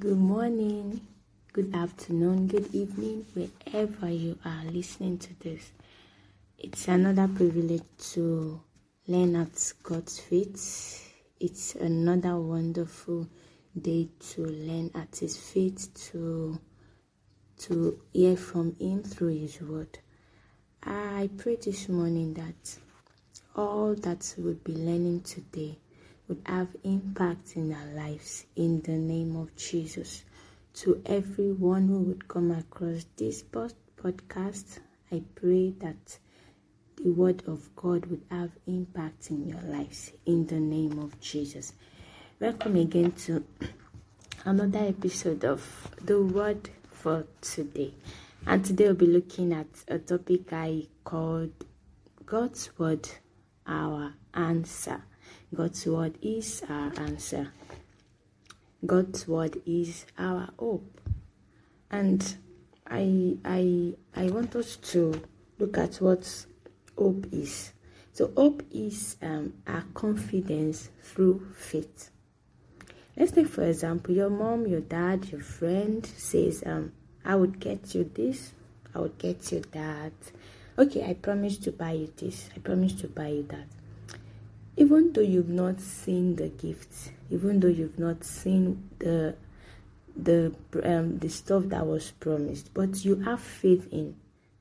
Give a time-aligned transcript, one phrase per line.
[0.00, 1.02] Good morning,
[1.52, 5.72] good afternoon, good evening, wherever you are listening to this.
[6.56, 7.82] It's another privilege
[8.12, 8.62] to
[9.06, 10.58] learn at God's feet.
[11.38, 13.28] It's another wonderful
[13.78, 16.58] day to learn at His feet, to
[17.58, 19.98] to hear from Him through His Word.
[20.82, 22.78] I pray this morning that
[23.54, 25.76] all that we'll be learning today
[26.30, 30.22] would have impact in our lives in the name of Jesus.
[30.74, 34.78] To everyone who would come across this podcast,
[35.10, 36.18] I pray that
[37.02, 41.72] the word of God would have impact in your lives in the name of Jesus.
[42.38, 43.42] Welcome again to
[44.44, 47.92] another episode of the word for today.
[48.46, 51.64] And today we'll be looking at a topic I called
[52.24, 53.08] God's word,
[53.66, 55.02] our answer.
[55.54, 57.52] God's word is our answer.
[58.84, 61.00] God's word is our hope.
[61.90, 62.36] And
[62.86, 65.20] I I I want us to
[65.58, 66.46] look at what
[66.96, 67.72] hope is.
[68.12, 72.10] So hope is um, our confidence through faith.
[73.16, 76.92] Let's take for example your mom, your dad, your friend says, um,
[77.24, 78.52] I would get you this,
[78.94, 80.12] I would get you that.
[80.78, 83.66] Okay, I promise to buy you this, I promise to buy you that
[84.76, 89.34] even though you've not seen the gifts even though you've not seen the
[90.16, 90.54] the
[90.84, 94.14] um, the stuff that was promised but you have faith in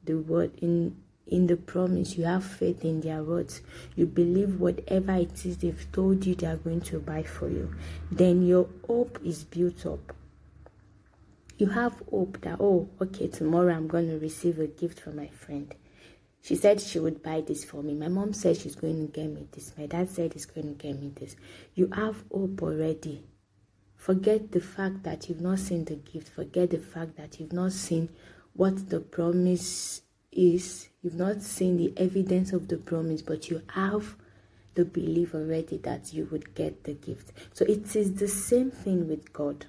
[0.06, 0.96] the word in
[1.28, 3.62] in the promise you have faith in their words
[3.96, 7.73] you believe whatever it is they've told you they are going to buy for you
[8.12, 10.16] then your hope is built up.
[11.58, 15.28] You have hope that oh okay tomorrow i'm going to receive a gift from my
[15.28, 15.76] friend
[16.42, 17.94] she said she would buy this for me.
[17.94, 19.73] My mom said she's going to get me this.
[19.78, 21.36] My dad said he's going to get me this.
[21.76, 23.23] You have hope already.
[23.95, 26.30] Forget the fact that you've not seen the gift.
[26.30, 28.10] Forget the fact that you've not seen
[28.54, 30.02] what the promise
[30.32, 30.89] is.
[31.02, 34.16] You've not seen the evidence of the promise, but you have
[34.76, 37.33] the belief already that you would get the gift.
[37.54, 39.66] So it is the same thing with God.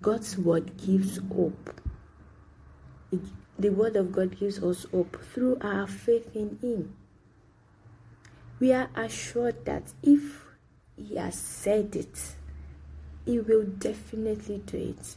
[0.00, 1.80] God's word gives hope.
[3.58, 6.94] The Word of God gives us hope through our faith in Him.
[8.58, 10.44] We are assured that if
[10.96, 12.34] He has said it,
[13.24, 15.16] He will definitely do it.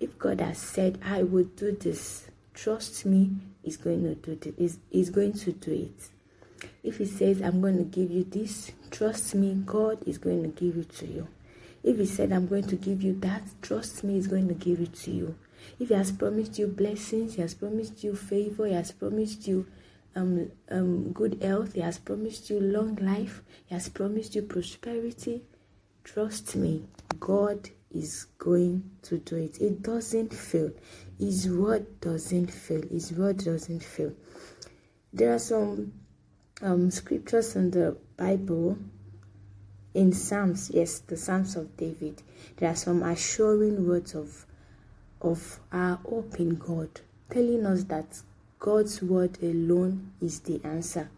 [0.00, 3.30] If God has said, I will do this, trust me,
[3.62, 4.78] He's going to do it.
[4.90, 6.68] He's going to do it.
[6.82, 10.48] If He says, I'm going to give you this, trust me, God is going to
[10.48, 11.28] give it to you.
[11.84, 14.80] If He said, I'm going to give you that, trust me, He's going to give
[14.80, 15.36] it to you.
[15.78, 19.66] If He has promised you blessings, He has promised you favor, He has promised you
[20.14, 25.42] um, um, good health, He has promised you long life, He has promised you prosperity,
[26.04, 26.84] trust me,
[27.20, 29.60] God is going to do it.
[29.60, 30.70] It doesn't fail.
[31.18, 32.82] His word doesn't fail.
[32.90, 34.12] His word doesn't fail.
[35.12, 35.92] There are some
[36.62, 38.78] um, scriptures in the Bible,
[39.94, 42.22] in Psalms, yes, the Psalms of David.
[42.56, 44.46] There are some assuring words of
[45.20, 46.88] of our hope in God,
[47.30, 48.22] telling us that
[48.58, 51.10] God's word alone is the answer.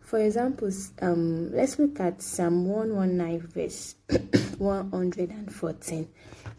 [0.00, 0.70] For example,
[1.00, 3.94] um, let's look at Psalm 119, verse
[4.58, 6.08] 114.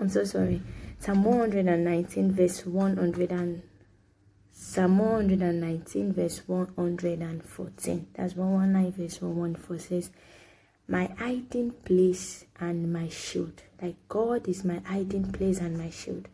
[0.00, 0.60] I'm so sorry.
[0.98, 3.62] Psalm 119, verse 100 and
[4.52, 8.06] Psalm 119, verse 114.
[8.14, 10.10] That's 119, verse 114 says,
[10.88, 13.62] my hiding place and my shield.
[13.80, 16.28] Like God is my hiding place and my shield.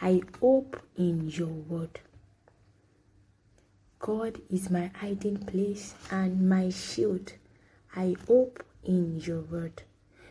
[0.00, 2.00] I hope in your word.
[3.98, 7.34] God is my hiding place and my shield.
[7.94, 9.82] I hope in your word.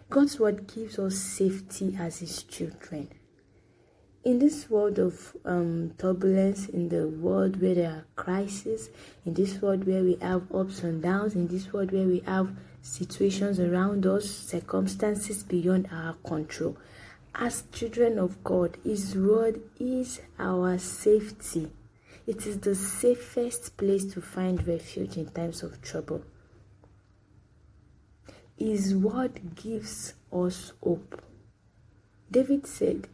[0.10, 3.10] God's word gives us safety as his children.
[4.26, 8.90] In this world of um, turbulence, in the world where there are crises,
[9.26, 12.54] in this world where we have ups and downs, in this world where we have
[12.82, 16.76] situations around us, circumstances beyond our control.
[17.34, 21.72] As children of God, His word is our safety.
[22.28, 26.24] It is the safest place to find refuge in times of trouble.
[28.58, 31.24] His word gives us hope.
[32.30, 33.08] David said,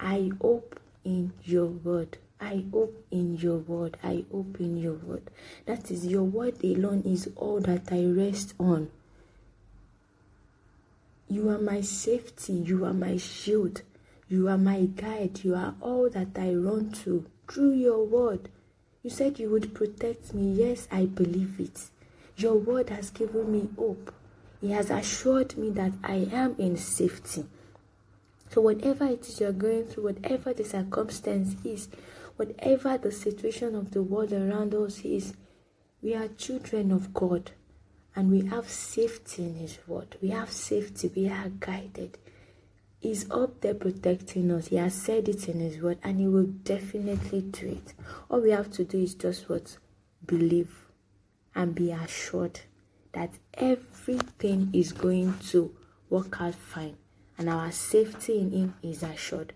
[0.00, 2.18] I hope in your word.
[2.40, 3.96] I hope in your word.
[4.02, 5.30] I hope in your word.
[5.66, 8.90] That is, your word alone is all that I rest on.
[11.28, 12.52] You are my safety.
[12.52, 13.82] You are my shield.
[14.28, 15.44] You are my guide.
[15.44, 18.48] You are all that I run to through your word.
[19.02, 20.52] You said you would protect me.
[20.52, 21.80] Yes, I believe it.
[22.36, 24.14] Your word has given me hope.
[24.62, 27.44] It has assured me that I am in safety.
[28.50, 31.88] So, whatever it is you're going through, whatever the circumstance is,
[32.36, 35.34] whatever the situation of the world around us is,
[36.00, 37.50] we are children of God
[38.16, 40.16] and we have safety in His word.
[40.22, 42.16] We have safety, we are guided.
[43.00, 44.68] He's up there protecting us.
[44.68, 47.94] He has said it in His word and He will definitely do it.
[48.30, 49.76] All we have to do is just what?
[50.24, 50.86] Believe
[51.54, 52.60] and be assured
[53.12, 55.74] that everything is going to
[56.08, 56.96] work out fine
[57.38, 59.52] and our safety in Him is assured.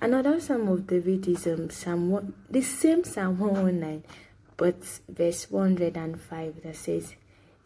[0.00, 4.02] Another Psalm of David is um, Psalm 1, the same Psalm 119,
[4.56, 7.14] but verse 105 that says,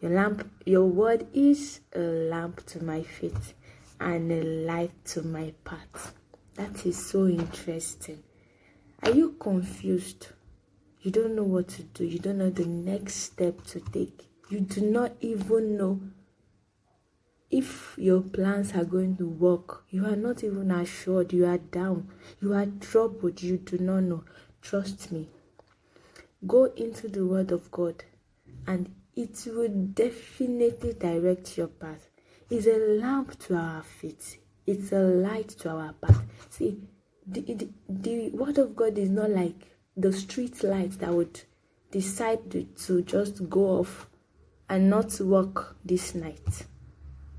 [0.01, 3.53] Your lamp, your word is a lamp to my feet
[4.01, 6.13] and a light to my path.
[6.55, 8.21] That is so interesting.
[9.01, 10.27] Are you confused?
[11.01, 12.03] You don't know what to do.
[12.03, 14.27] You don't know the next step to take.
[14.49, 16.01] You do not even know
[17.49, 19.83] if your plans are going to work.
[19.89, 21.33] You are not even assured.
[21.33, 22.09] You are down.
[22.41, 23.41] You are troubled.
[23.41, 24.23] You do not know.
[24.61, 25.29] Trust me.
[26.45, 28.03] Go into the Word of God
[28.67, 32.07] and it will definitely direct your path.
[32.49, 34.37] It's a lamp to our feet,
[34.67, 36.23] it's a light to our path.
[36.49, 36.77] See,
[37.25, 41.41] the, the, the Word of God is not like the street light that would
[41.91, 44.09] decide to, just go off
[44.69, 46.65] and not work this night.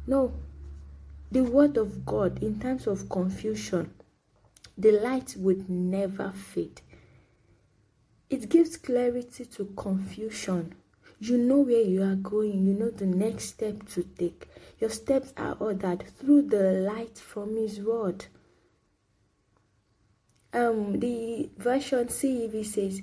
[0.07, 0.33] No,
[1.33, 3.93] the Word of God, in times of confusion,
[4.79, 6.81] the light would never fade.
[8.31, 10.75] It gives clarity to confusion.
[11.19, 14.49] You know where you are going, you know the next step to take.
[14.79, 18.27] Your steps are ordered through the light from His Word.
[20.53, 23.03] Um, the version CEV says,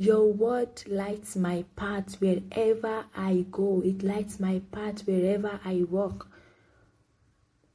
[0.00, 3.82] Your word lights my path wherever I go.
[3.84, 6.28] It lights my path wherever I walk.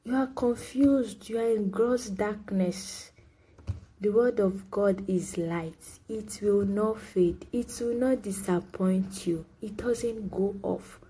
[0.05, 3.11] You are confused, you are in gross darkness.
[3.99, 5.99] The word of God is light.
[6.07, 7.45] It will not fade.
[7.51, 9.45] It will not disappoint you.
[9.61, 11.01] It doesn't go off.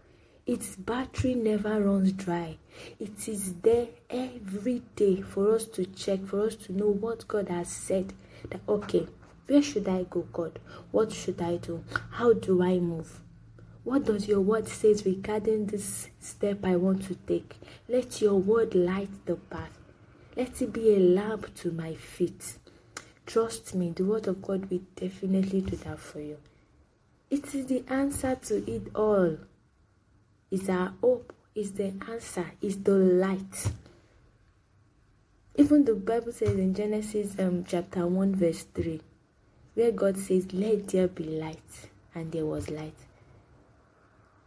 [0.48, 2.58] Its battery never runs dry.
[3.00, 7.50] It is there every day for us to check, for us to know what God
[7.50, 8.14] has said.
[8.50, 9.08] That, okay,
[9.48, 10.60] where should I go, God?
[10.92, 11.84] What should I do?
[12.12, 13.20] How do I move?
[13.84, 17.56] What does your word says regarding this step I want to take?
[17.90, 19.78] Let your word light the path.
[20.38, 22.58] Let it be a lamp to my feet.
[23.26, 26.38] Trust me, the word of God will definitely do that for you.
[27.30, 29.38] It is the answer to it all.
[30.50, 33.72] It's our hope, it's the answer, it's the light.
[35.56, 39.02] Even the Bible says in Genesis um, chapter 1, verse 3,
[39.74, 42.96] where God says, Let there be light, and there was light.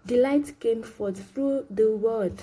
[0.04, 2.40] The light came forth through the word.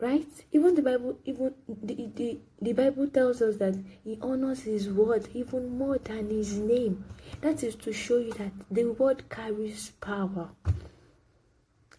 [0.00, 0.26] Right?
[0.50, 5.28] Even the Bible, even the, the, the Bible tells us that he honors his word
[5.32, 7.04] even more than his name.
[7.40, 10.50] That is to show you that the word carries power.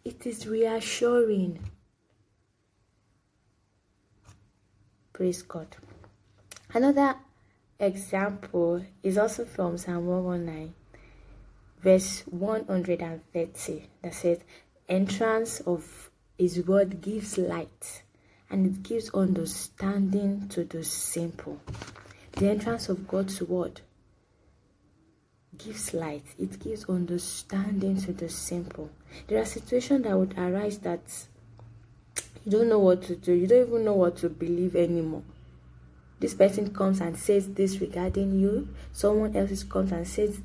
[0.03, 1.59] It is reassuring.
[5.13, 5.75] Praise God.
[6.73, 7.15] Another
[7.80, 10.74] example is also from Psalm 119
[11.86, 14.39] verse 130 that says,
[14.89, 18.01] Entrance of his word gives light
[18.50, 21.62] and it gives understanding to the simple.
[22.34, 23.82] The entrance of God's word
[25.58, 28.89] gives light, it gives understanding to the simple.
[29.27, 31.27] There are situations that would arise that
[32.44, 35.24] you don't know what to do, you don't even know what to believe anymore.
[36.19, 40.39] This person comes and says this regarding you, someone else comes and says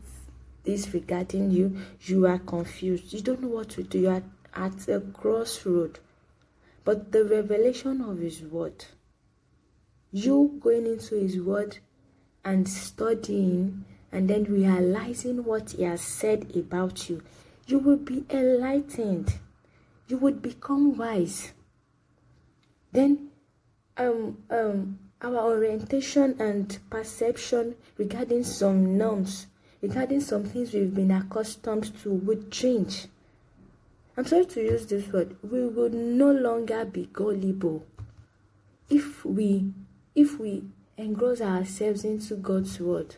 [0.64, 3.12] this regarding you, you are confused.
[3.12, 3.98] You don't know what to do.
[3.98, 4.22] You are
[4.54, 6.00] at a crossroad.
[6.84, 8.84] But the revelation of His Word,
[10.12, 11.78] you going into His Word
[12.44, 17.22] and studying and then realizing what He has said about you,
[17.66, 19.34] you will be enlightened.
[20.08, 21.52] You would become wise.
[22.92, 23.28] Then,
[23.96, 29.46] um, um, our orientation and perception regarding some norms
[29.82, 33.06] regarding some things we've been accustomed to would change.
[34.16, 35.36] I'm sorry to use this word.
[35.42, 37.86] We would no longer be gullible
[38.88, 39.72] if we
[40.14, 40.64] if we
[40.96, 43.16] engross ourselves into God's word.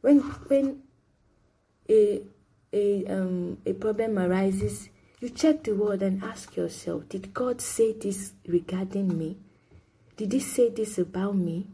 [0.00, 0.82] When when
[1.88, 2.22] a
[2.72, 4.90] a um a problem arises,
[5.20, 9.38] you check the word and ask yourself, did God say this regarding me?
[10.18, 11.68] Did he say this about me?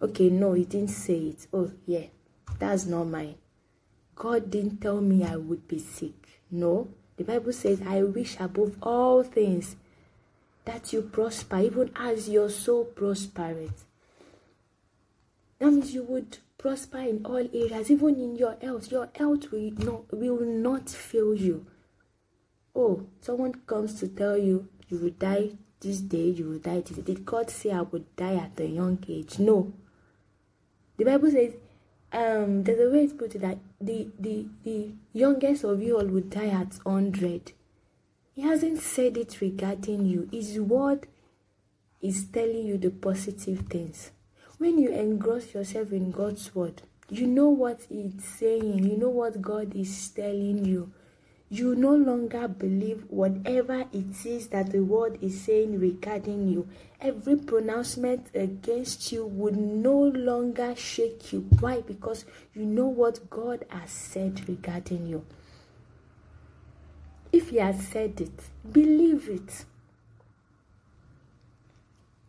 [0.00, 1.48] Okay, no, he didn't say it.
[1.52, 2.06] Oh, yeah.
[2.60, 3.34] That's not mine.
[4.14, 6.28] God didn't tell me I would be sick.
[6.48, 6.86] No.
[7.16, 9.74] The Bible says, I wish above all things
[10.64, 13.84] that you prosper, even as your soul prospers.
[15.58, 18.92] That means you would prosper in all areas, even in your health.
[18.92, 21.66] Your health will not will not fail you.
[22.76, 26.96] Oh, someone comes to tell you you will die this day, you will die this
[26.98, 27.02] day.
[27.02, 29.38] Did God say I would die at a young age?
[29.38, 29.72] No.
[30.96, 31.54] The Bible says,
[32.12, 36.06] um, there's a way to put it that the the the youngest of you all
[36.06, 37.52] would die at hundred.
[38.34, 40.28] He hasn't said it regarding you.
[40.32, 41.06] His word
[42.00, 44.10] is telling you the positive things.
[44.58, 49.40] When you engross yourself in God's word, you know what it's saying, you know what
[49.40, 50.92] God is telling you.
[51.52, 56.68] You no longer believe whatever it is that the word is saying regarding you.
[57.00, 61.40] Every pronouncement against you would no longer shake you.
[61.58, 61.80] Why?
[61.80, 65.26] Because you know what God has said regarding you.
[67.32, 69.64] If He has said it, believe it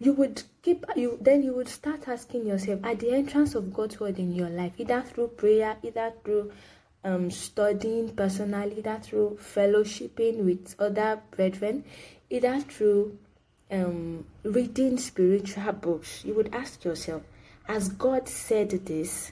[0.01, 4.00] you would keep you then you would start asking yourself at the entrance of god's
[4.00, 6.51] word in your life either through prayer either through
[7.03, 11.84] um, studying personally either through fellowshipping with other brethren
[12.29, 13.17] either through
[13.72, 17.24] um, reading spiritual books you would ask yourself
[17.63, 19.31] has god said this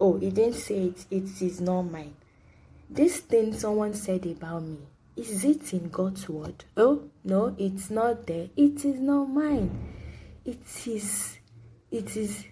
[0.00, 2.14] oh he didn't say it it is not mine
[2.90, 4.78] this thing someone said about me
[5.16, 6.64] is it in God's word?
[6.76, 8.48] Oh, no, it's not there.
[8.56, 9.70] It is not mine.
[10.44, 11.38] It is,
[11.90, 12.44] it is,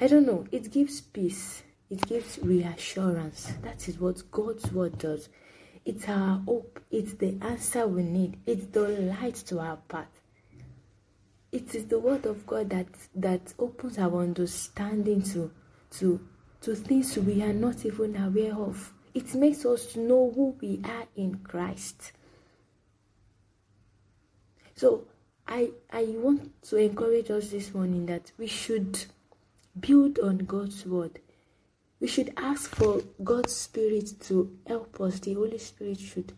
[0.00, 1.64] I don't know, it gives peace.
[1.94, 3.52] It gives reassurance.
[3.62, 5.28] That is what God's word does.
[5.84, 6.80] It's our hope.
[6.90, 8.36] It's the answer we need.
[8.46, 10.10] It's the light to our path.
[11.52, 15.52] It is the word of God that that opens our understanding to
[15.98, 16.18] to
[16.62, 18.92] to things we are not even aware of.
[19.14, 22.10] It makes us know who we are in Christ.
[24.74, 25.04] So
[25.46, 29.04] I I want to encourage us this morning that we should
[29.78, 31.20] build on God's word.
[32.00, 35.20] We should ask for God's Spirit to help us.
[35.20, 36.32] The Holy Spirit should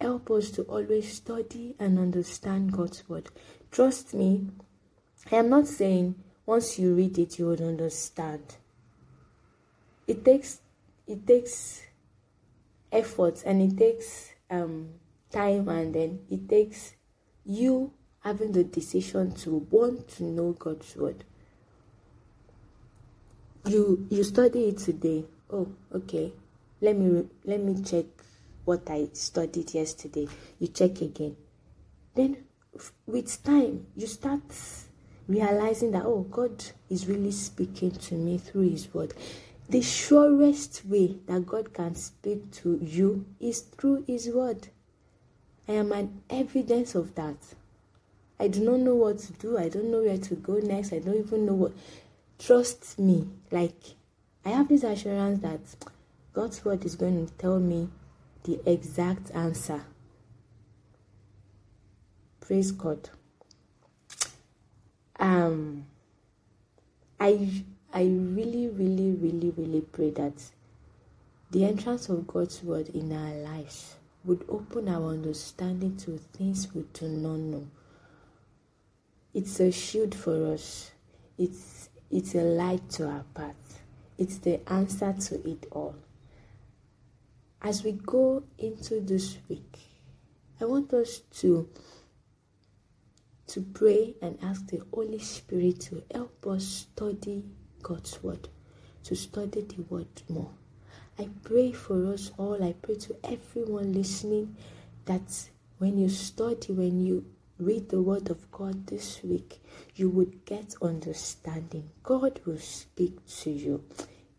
[0.00, 3.28] help us to always study and understand God's word.
[3.70, 4.48] Trust me,
[5.30, 6.16] I am not saying
[6.46, 8.56] once you read it you would understand.
[10.06, 10.60] It takes
[11.06, 11.82] it takes
[12.90, 14.90] effort and it takes um,
[15.30, 16.94] time and then it takes
[17.44, 21.24] you having the decision to want to know God's word.
[23.66, 25.24] You you study it today.
[25.50, 26.32] Oh, okay.
[26.80, 28.06] Let me let me check
[28.64, 30.28] what I studied yesterday.
[30.58, 31.36] You check again.
[32.14, 32.44] Then
[33.06, 34.42] with time you start
[35.28, 39.14] realizing that oh God is really speaking to me through his word
[39.72, 44.68] the surest way that God can speak to you is through His Word.
[45.66, 47.36] I am an evidence of that.
[48.38, 49.56] I do not know what to do.
[49.56, 50.92] I don't know where to go next.
[50.92, 51.72] I don't even know what.
[52.44, 53.28] Trust me.
[53.52, 53.94] Like,
[54.44, 55.60] I have this assurance that
[56.32, 57.88] God's Word is going to tell me
[58.42, 59.84] the exact answer.
[62.40, 63.10] Praise God.
[65.20, 65.86] Um,
[67.20, 70.32] I I really, really, really, really pray that
[71.52, 73.94] the entrance of God's word in our lives
[74.24, 77.66] would open our understanding to things we do not know.
[79.32, 80.90] It's a shield for us.
[81.38, 83.80] It's it's a light to our path.
[84.18, 85.96] It's the answer to it all.
[87.62, 89.78] As we go into this week,
[90.60, 91.68] I want us to
[93.48, 97.44] to pray and ask the Holy Spirit to help us study
[97.82, 98.48] God's word,
[99.04, 100.50] to study the word more.
[101.18, 102.62] I pray for us all.
[102.62, 104.56] I pray to everyone listening
[105.04, 107.26] that when you study, when you
[107.64, 109.62] read the word of God this week,
[109.94, 111.90] you would get understanding.
[112.02, 113.84] God will speak to you.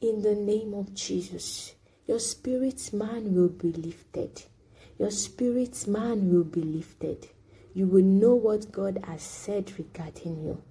[0.02, 1.76] In the name of Jesus,
[2.06, 4.44] your spirit man will be lifted.
[5.00, 7.28] Your spirit man will be lifted.
[7.74, 10.62] You will know what God has said regarding you.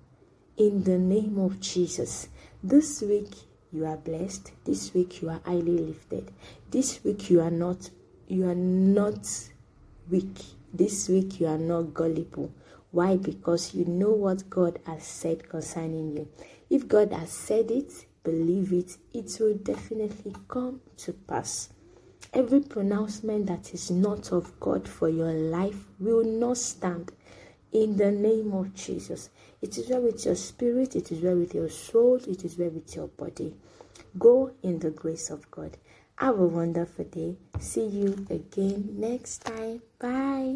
[0.57, 2.29] In the name of Jesus,
[2.63, 3.33] this week
[3.73, 4.53] you are blessed.
[4.65, 6.31] This week you are highly lifted.
[6.71, 7.91] This week you are not
[8.29, 9.27] you are not
[10.11, 10.39] weak.
[10.75, 12.51] This week you are not gullible.
[12.93, 13.17] Why?
[13.17, 16.29] Because you know what God has said concerning you.
[16.71, 21.69] If God has said it, believe it, it will definitely come to pass.
[22.33, 27.13] Every pronouncement that is not of God for your life will not stand
[27.73, 29.29] in the name of Jesus.
[29.61, 32.71] It is well with your spirit, it is well with your soul, it is well
[32.71, 33.55] with your body.
[34.19, 35.77] Go in the grace of God.
[36.23, 37.35] Have a wonderful day.
[37.59, 39.83] See you again next time.
[39.99, 40.55] Bye.